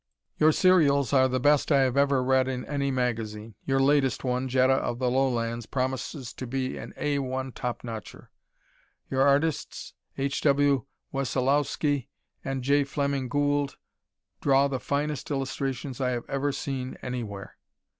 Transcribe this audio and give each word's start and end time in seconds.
Your 0.39 0.51
serials 0.51 1.13
are 1.13 1.27
the 1.27 1.39
best 1.39 1.71
I 1.71 1.81
have 1.81 1.95
ever 1.95 2.23
read 2.23 2.47
in 2.47 2.65
any 2.65 2.89
magazine; 2.89 3.53
your 3.65 3.79
latest 3.79 4.23
one, 4.23 4.47
"Jetta 4.49 4.73
of 4.73 4.97
the 4.97 5.11
Lowlands," 5.11 5.67
promises 5.67 6.33
to 6.33 6.47
be 6.47 6.75
an 6.75 6.91
A 6.97 7.19
1 7.19 7.51
top 7.51 7.83
notcher. 7.83 8.31
Your 9.11 9.21
artists, 9.21 9.93
H.W. 10.17 10.85
Wessolowski 11.13 12.07
and 12.43 12.63
J. 12.63 12.83
Fleming 12.83 13.29
Gould, 13.29 13.77
draw 14.41 14.67
the 14.67 14.79
finest 14.79 15.29
illustrations 15.29 16.01
I 16.01 16.09
have 16.09 16.27
ever 16.27 16.51
seen 16.51 16.97
anywhere. 17.03 17.57